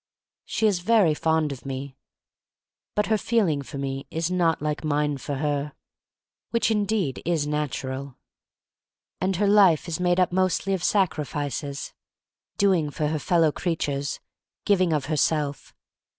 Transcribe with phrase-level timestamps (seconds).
[0.45, 1.95] She is very fond of me,
[2.95, 5.73] but her feeling for me is not like mine for her,
[6.49, 8.17] which indeed is natural.
[9.21, 11.93] And her life is made up mostly of sacri fices—
[12.57, 14.19] doing for her fellow creatures,
[14.65, 15.71] giving of herself.